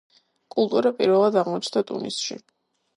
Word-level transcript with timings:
კულტურა 0.55 0.93
პირველად 1.03 1.39
აღმოჩნდა 1.45 1.87
ტუნისში. 1.93 2.45